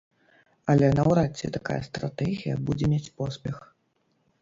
Але 0.73 0.87
наўрад 0.99 1.37
ці 1.39 1.53
такая 1.59 1.79
стратэгія 1.91 2.55
будзе 2.71 2.93
мець 2.97 3.07
поспех. 3.21 3.65